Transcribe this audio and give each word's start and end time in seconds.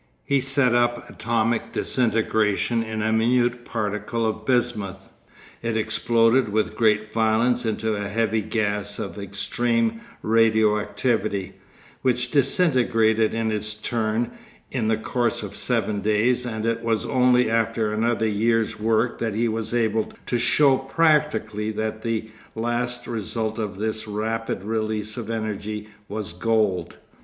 He 0.25 0.41
set 0.41 0.73
up 0.73 1.07
atomic 1.11 1.71
disintegration 1.73 2.81
in 2.81 3.03
a 3.03 3.13
minute 3.13 3.65
particle 3.65 4.25
of 4.25 4.47
bismuth; 4.47 5.09
it 5.61 5.77
exploded 5.77 6.49
with 6.49 6.75
great 6.75 7.13
violence 7.13 7.67
into 7.67 7.93
a 7.93 8.07
heavy 8.09 8.41
gas 8.41 8.97
of 8.97 9.19
extreme 9.19 10.01
radio 10.23 10.79
activity, 10.79 11.53
which 12.01 12.31
disintegrated 12.31 13.35
in 13.35 13.51
its 13.51 13.75
turn 13.75 14.31
in 14.71 14.87
the 14.87 14.97
course 14.97 15.43
of 15.43 15.55
seven 15.55 16.01
days, 16.01 16.47
and 16.47 16.65
it 16.65 16.81
was 16.81 17.05
only 17.05 17.47
after 17.47 17.93
another 17.93 18.27
year's 18.27 18.79
work 18.79 19.19
that 19.19 19.35
he 19.35 19.47
was 19.47 19.71
able 19.71 20.11
to 20.25 20.39
show 20.39 20.79
practically 20.79 21.69
that 21.69 22.01
the 22.01 22.31
last 22.55 23.05
result 23.05 23.59
of 23.59 23.75
this 23.75 24.07
rapid 24.07 24.63
release 24.63 25.15
of 25.15 25.29
energy 25.29 25.89
was 26.09 26.33
gold. 26.33 26.97